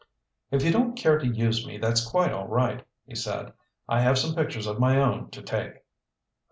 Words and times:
"If 0.49 0.63
you 0.65 0.71
don't 0.71 0.95
care 0.97 1.19
to 1.19 1.27
use 1.27 1.63
me, 1.63 1.77
that's 1.77 2.03
quite 2.09 2.31
all 2.33 2.47
right," 2.47 2.83
he 3.05 3.13
said. 3.13 3.53
"I 3.87 4.01
have 4.01 4.17
some 4.17 4.33
pictures 4.33 4.65
of 4.65 4.79
my 4.79 4.97
own 4.99 5.29
to 5.29 5.43
take." 5.43 5.83